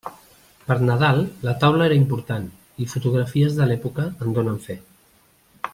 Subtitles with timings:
[0.69, 2.49] Per Nadal la taula era important,
[2.85, 4.79] i fotografies de l'època en donen fe.